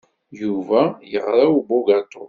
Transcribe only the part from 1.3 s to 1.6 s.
i